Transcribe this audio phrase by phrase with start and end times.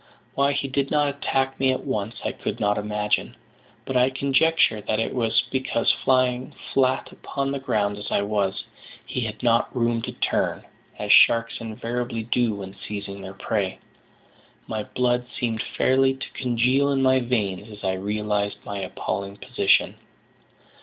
[0.33, 3.35] Why he did not attack me at once I could not imagine;
[3.85, 8.63] but I conjecture that it was because, lying flat upon the ground as I was,
[9.05, 10.63] he had not room to turn,
[10.97, 13.77] as sharks invariably do when seizing their prey.
[14.65, 19.97] My blood seemed fairly to congeal in my veins as I realised my appalling position.